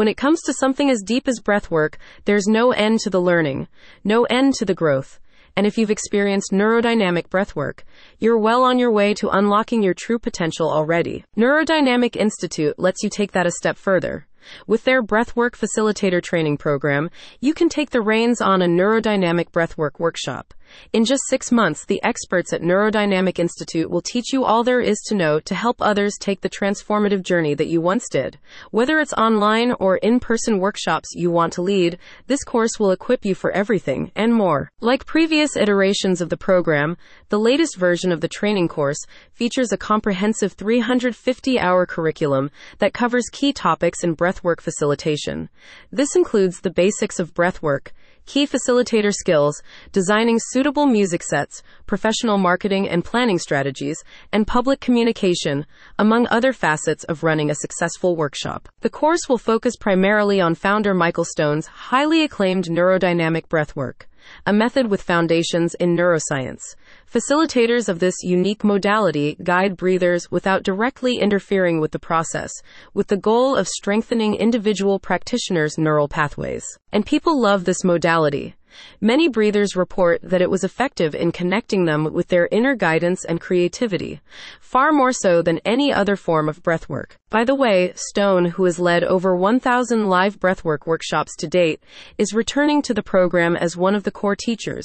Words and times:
When 0.00 0.08
it 0.08 0.16
comes 0.16 0.40
to 0.44 0.54
something 0.54 0.88
as 0.88 1.02
deep 1.02 1.28
as 1.28 1.42
breathwork, 1.44 1.96
there's 2.24 2.46
no 2.46 2.72
end 2.72 3.00
to 3.00 3.10
the 3.10 3.20
learning, 3.20 3.68
no 4.02 4.24
end 4.24 4.54
to 4.54 4.64
the 4.64 4.72
growth. 4.74 5.20
And 5.54 5.66
if 5.66 5.76
you've 5.76 5.90
experienced 5.90 6.52
neurodynamic 6.52 7.28
breathwork, 7.28 7.80
you're 8.18 8.38
well 8.38 8.62
on 8.64 8.78
your 8.78 8.90
way 8.90 9.12
to 9.12 9.28
unlocking 9.28 9.82
your 9.82 9.92
true 9.92 10.18
potential 10.18 10.70
already. 10.70 11.26
Neurodynamic 11.36 12.16
Institute 12.16 12.78
lets 12.78 13.02
you 13.02 13.10
take 13.10 13.32
that 13.32 13.46
a 13.46 13.50
step 13.50 13.76
further. 13.76 14.26
With 14.66 14.84
their 14.84 15.02
Breathwork 15.02 15.50
Facilitator 15.50 16.22
Training 16.22 16.56
Program, 16.56 17.10
you 17.40 17.52
can 17.52 17.68
take 17.68 17.90
the 17.90 18.00
reins 18.00 18.40
on 18.40 18.62
a 18.62 18.66
neurodynamic 18.66 19.50
breathwork 19.50 19.98
workshop. 19.98 20.54
In 20.92 21.04
just 21.04 21.22
six 21.28 21.52
months, 21.52 21.84
the 21.84 22.02
experts 22.02 22.52
at 22.52 22.62
Neurodynamic 22.62 23.38
Institute 23.38 23.90
will 23.90 24.00
teach 24.00 24.32
you 24.32 24.44
all 24.44 24.64
there 24.64 24.80
is 24.80 24.98
to 25.06 25.14
know 25.14 25.40
to 25.40 25.54
help 25.54 25.76
others 25.80 26.16
take 26.18 26.40
the 26.40 26.50
transformative 26.50 27.22
journey 27.22 27.54
that 27.54 27.68
you 27.68 27.80
once 27.80 28.08
did. 28.10 28.38
Whether 28.70 28.98
it's 28.98 29.12
online 29.14 29.72
or 29.72 29.96
in 29.98 30.20
person 30.20 30.58
workshops 30.58 31.08
you 31.14 31.30
want 31.30 31.52
to 31.54 31.62
lead, 31.62 31.98
this 32.26 32.44
course 32.44 32.78
will 32.78 32.90
equip 32.90 33.24
you 33.24 33.34
for 33.34 33.50
everything 33.52 34.12
and 34.14 34.34
more. 34.34 34.70
Like 34.80 35.06
previous 35.06 35.56
iterations 35.56 36.20
of 36.20 36.28
the 36.28 36.36
program, 36.36 36.96
the 37.28 37.38
latest 37.38 37.76
version 37.76 38.12
of 38.12 38.20
the 38.20 38.28
training 38.28 38.68
course 38.68 38.98
features 39.32 39.72
a 39.72 39.76
comprehensive 39.76 40.52
350 40.52 41.58
hour 41.58 41.86
curriculum 41.86 42.50
that 42.78 42.94
covers 42.94 43.24
key 43.32 43.52
topics 43.52 44.04
in 44.04 44.16
breathwork 44.16 44.60
facilitation. 44.60 45.48
This 45.90 46.14
includes 46.16 46.60
the 46.60 46.70
basics 46.70 47.18
of 47.18 47.34
breathwork 47.34 47.88
key 48.30 48.46
facilitator 48.46 49.12
skills, 49.12 49.60
designing 49.90 50.38
suitable 50.38 50.86
music 50.86 51.20
sets, 51.20 51.64
professional 51.86 52.38
marketing 52.38 52.88
and 52.88 53.04
planning 53.04 53.40
strategies, 53.40 54.04
and 54.30 54.46
public 54.46 54.78
communication, 54.78 55.66
among 55.98 56.28
other 56.28 56.52
facets 56.52 57.02
of 57.04 57.24
running 57.24 57.50
a 57.50 57.56
successful 57.56 58.14
workshop. 58.14 58.68
The 58.82 58.88
course 58.88 59.28
will 59.28 59.36
focus 59.36 59.74
primarily 59.74 60.40
on 60.40 60.54
founder 60.54 60.94
Michael 60.94 61.24
Stone's 61.24 61.66
highly 61.66 62.22
acclaimed 62.22 62.66
neurodynamic 62.66 63.48
breathwork 63.48 64.02
a 64.46 64.52
method 64.52 64.90
with 64.90 65.02
foundations 65.02 65.74
in 65.74 65.96
neuroscience. 65.96 66.62
Facilitators 67.12 67.88
of 67.88 67.98
this 67.98 68.22
unique 68.22 68.62
modality 68.62 69.36
guide 69.42 69.76
breathers 69.76 70.30
without 70.30 70.62
directly 70.62 71.18
interfering 71.18 71.80
with 71.80 71.92
the 71.92 71.98
process, 71.98 72.52
with 72.94 73.08
the 73.08 73.16
goal 73.16 73.56
of 73.56 73.68
strengthening 73.68 74.34
individual 74.34 74.98
practitioners' 74.98 75.78
neural 75.78 76.08
pathways. 76.08 76.64
And 76.92 77.06
people 77.06 77.40
love 77.40 77.64
this 77.64 77.84
modality. 77.84 78.54
Many 79.00 79.28
breathers 79.28 79.76
report 79.76 80.20
that 80.22 80.42
it 80.42 80.50
was 80.50 80.64
effective 80.64 81.14
in 81.14 81.32
connecting 81.32 81.84
them 81.84 82.12
with 82.12 82.28
their 82.28 82.48
inner 82.50 82.74
guidance 82.74 83.24
and 83.24 83.40
creativity, 83.40 84.20
far 84.60 84.92
more 84.92 85.12
so 85.12 85.42
than 85.42 85.60
any 85.64 85.92
other 85.92 86.16
form 86.16 86.48
of 86.48 86.62
breathwork. 86.62 87.16
By 87.30 87.44
the 87.44 87.54
way, 87.54 87.92
Stone, 87.94 88.46
who 88.46 88.64
has 88.64 88.80
led 88.80 89.04
over 89.04 89.36
1,000 89.36 90.08
live 90.08 90.40
breathwork 90.40 90.86
workshops 90.86 91.36
to 91.36 91.46
date, 91.46 91.80
is 92.18 92.34
returning 92.34 92.82
to 92.82 92.92
the 92.92 93.02
program 93.02 93.54
as 93.54 93.76
one 93.76 93.94
of 93.94 94.02
the 94.02 94.10
core 94.10 94.34
teachers, 94.34 94.84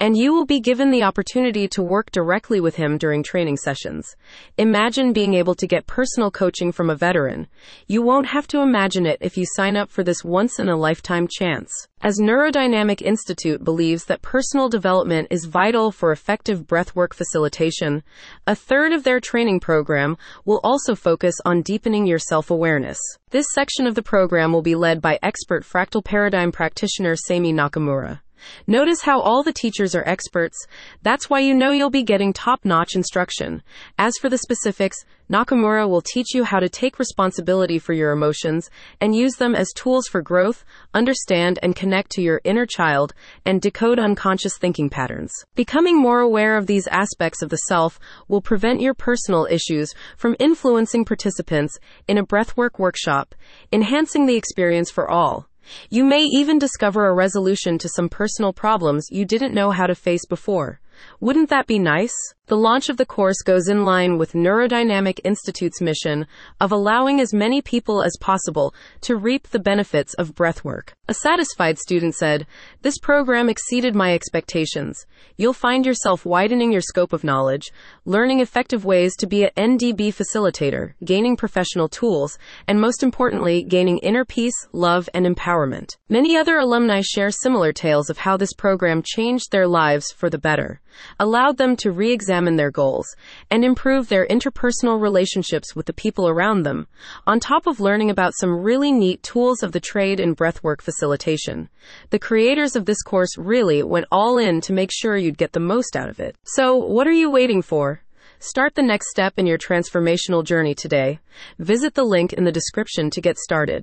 and 0.00 0.16
you 0.16 0.34
will 0.34 0.46
be 0.46 0.58
given 0.58 0.90
the 0.90 1.04
opportunity 1.04 1.68
to 1.68 1.82
work 1.82 2.10
directly 2.10 2.60
with 2.60 2.76
him 2.76 2.98
during 2.98 3.22
training 3.22 3.56
sessions. 3.56 4.16
Imagine 4.58 5.12
being 5.12 5.34
able 5.34 5.54
to 5.54 5.66
get 5.66 5.86
personal 5.86 6.30
coaching 6.30 6.72
from 6.72 6.90
a 6.90 6.96
veteran. 6.96 7.46
You 7.86 8.02
won't 8.02 8.26
have 8.26 8.48
to 8.48 8.60
imagine 8.60 9.06
it 9.06 9.18
if 9.20 9.36
you 9.36 9.44
sign 9.54 9.76
up 9.76 9.90
for 9.90 10.02
this 10.02 10.24
once 10.24 10.58
in 10.58 10.68
a 10.68 10.76
lifetime 10.76 11.28
chance. 11.30 11.70
As 12.00 12.18
Neurodynamic 12.18 13.00
Institute 13.26 13.64
believes 13.64 14.04
that 14.04 14.20
personal 14.20 14.68
development 14.68 15.28
is 15.30 15.46
vital 15.46 15.90
for 15.90 16.12
effective 16.12 16.66
breathwork 16.66 17.14
facilitation, 17.14 18.02
a 18.46 18.54
third 18.54 18.92
of 18.92 19.02
their 19.02 19.18
training 19.18 19.60
program 19.60 20.18
will 20.44 20.60
also 20.62 20.94
focus 20.94 21.34
on 21.46 21.62
deepening 21.62 22.04
your 22.04 22.18
self 22.18 22.50
awareness. 22.50 22.98
This 23.30 23.46
section 23.54 23.86
of 23.86 23.94
the 23.94 24.02
program 24.02 24.52
will 24.52 24.60
be 24.60 24.74
led 24.74 25.00
by 25.00 25.18
expert 25.22 25.64
fractal 25.64 26.04
paradigm 26.04 26.52
practitioner 26.52 27.16
Sami 27.16 27.50
Nakamura. 27.50 28.20
Notice 28.66 29.02
how 29.02 29.20
all 29.20 29.42
the 29.42 29.52
teachers 29.52 29.94
are 29.94 30.06
experts. 30.06 30.56
That's 31.02 31.28
why 31.28 31.40
you 31.40 31.54
know 31.54 31.70
you'll 31.70 31.90
be 31.90 32.02
getting 32.02 32.32
top 32.32 32.64
notch 32.64 32.94
instruction. 32.94 33.62
As 33.98 34.14
for 34.20 34.28
the 34.28 34.38
specifics, 34.38 35.04
Nakamura 35.30 35.88
will 35.88 36.02
teach 36.02 36.34
you 36.34 36.44
how 36.44 36.60
to 36.60 36.68
take 36.68 36.98
responsibility 36.98 37.78
for 37.78 37.94
your 37.94 38.12
emotions 38.12 38.68
and 39.00 39.16
use 39.16 39.36
them 39.36 39.54
as 39.54 39.72
tools 39.72 40.06
for 40.06 40.20
growth, 40.20 40.64
understand 40.92 41.58
and 41.62 41.74
connect 41.74 42.10
to 42.10 42.22
your 42.22 42.42
inner 42.44 42.66
child, 42.66 43.14
and 43.46 43.62
decode 43.62 43.98
unconscious 43.98 44.58
thinking 44.58 44.90
patterns. 44.90 45.32
Becoming 45.54 45.98
more 45.98 46.20
aware 46.20 46.58
of 46.58 46.66
these 46.66 46.86
aspects 46.88 47.40
of 47.40 47.48
the 47.48 47.56
self 47.56 47.98
will 48.28 48.42
prevent 48.42 48.82
your 48.82 48.94
personal 48.94 49.46
issues 49.50 49.94
from 50.16 50.36
influencing 50.38 51.06
participants 51.06 51.78
in 52.06 52.18
a 52.18 52.26
breathwork 52.26 52.78
workshop, 52.78 53.34
enhancing 53.72 54.26
the 54.26 54.36
experience 54.36 54.90
for 54.90 55.10
all. 55.10 55.48
You 55.90 56.04
may 56.04 56.22
even 56.22 56.58
discover 56.58 57.06
a 57.06 57.14
resolution 57.14 57.78
to 57.78 57.88
some 57.88 58.08
personal 58.08 58.52
problems 58.52 59.06
you 59.10 59.24
didn't 59.24 59.54
know 59.54 59.70
how 59.70 59.86
to 59.86 59.94
face 59.94 60.26
before. 60.26 60.80
Wouldn't 61.20 61.50
that 61.50 61.66
be 61.66 61.78
nice? 61.78 62.14
The 62.46 62.58
launch 62.58 62.90
of 62.90 62.98
the 62.98 63.06
course 63.06 63.38
goes 63.42 63.68
in 63.68 63.86
line 63.86 64.18
with 64.18 64.34
Neurodynamic 64.34 65.18
Institute's 65.24 65.80
mission 65.80 66.26
of 66.60 66.72
allowing 66.72 67.18
as 67.18 67.32
many 67.32 67.62
people 67.62 68.02
as 68.02 68.18
possible 68.20 68.74
to 69.00 69.16
reap 69.16 69.48
the 69.48 69.58
benefits 69.58 70.12
of 70.14 70.34
breathwork. 70.34 70.90
A 71.08 71.14
satisfied 71.14 71.78
student 71.78 72.14
said, 72.14 72.46
This 72.82 72.98
program 72.98 73.48
exceeded 73.48 73.94
my 73.94 74.12
expectations. 74.12 75.06
You'll 75.38 75.54
find 75.54 75.86
yourself 75.86 76.26
widening 76.26 76.70
your 76.70 76.82
scope 76.82 77.14
of 77.14 77.24
knowledge, 77.24 77.72
learning 78.04 78.40
effective 78.40 78.84
ways 78.84 79.16
to 79.16 79.26
be 79.26 79.44
an 79.44 79.78
NDB 79.78 80.14
facilitator, 80.14 80.92
gaining 81.02 81.38
professional 81.38 81.88
tools, 81.88 82.38
and 82.68 82.78
most 82.78 83.02
importantly, 83.02 83.62
gaining 83.62 83.98
inner 83.98 84.26
peace, 84.26 84.68
love, 84.70 85.08
and 85.14 85.24
empowerment. 85.24 85.96
Many 86.10 86.36
other 86.36 86.58
alumni 86.58 87.00
share 87.02 87.30
similar 87.30 87.72
tales 87.72 88.10
of 88.10 88.18
how 88.18 88.36
this 88.36 88.52
program 88.52 89.02
changed 89.02 89.50
their 89.50 89.66
lives 89.66 90.12
for 90.12 90.28
the 90.28 90.38
better, 90.38 90.82
allowed 91.18 91.56
them 91.56 91.74
to 91.76 91.90
re 91.90 92.12
examine 92.12 92.33
examine 92.34 92.56
their 92.56 92.72
goals, 92.72 93.06
and 93.48 93.64
improve 93.64 94.08
their 94.08 94.26
interpersonal 94.26 95.00
relationships 95.00 95.76
with 95.76 95.86
the 95.86 95.92
people 95.92 96.28
around 96.28 96.64
them, 96.64 96.88
on 97.28 97.38
top 97.38 97.64
of 97.68 97.78
learning 97.78 98.10
about 98.10 98.32
some 98.34 98.60
really 98.60 98.90
neat 98.90 99.22
tools 99.22 99.62
of 99.62 99.70
the 99.70 99.78
trade 99.78 100.18
in 100.18 100.34
breathwork 100.34 100.82
facilitation. 100.82 101.68
The 102.10 102.18
creators 102.18 102.74
of 102.74 102.86
this 102.86 103.02
course 103.02 103.38
really 103.38 103.84
went 103.84 104.06
all 104.10 104.36
in 104.36 104.60
to 104.62 104.72
make 104.72 104.90
sure 104.92 105.16
you'd 105.16 105.38
get 105.38 105.52
the 105.52 105.60
most 105.60 105.94
out 105.94 106.08
of 106.08 106.18
it. 106.18 106.34
So, 106.42 106.74
what 106.74 107.06
are 107.06 107.12
you 107.12 107.30
waiting 107.30 107.62
for? 107.62 108.00
Start 108.40 108.74
the 108.74 108.82
next 108.82 109.10
step 109.10 109.34
in 109.38 109.46
your 109.46 109.56
transformational 109.56 110.44
journey 110.44 110.74
today. 110.74 111.18
Visit 111.58 111.94
the 111.94 112.04
link 112.04 112.32
in 112.32 112.44
the 112.44 112.52
description 112.52 113.08
to 113.10 113.22
get 113.22 113.38
started. 113.38 113.82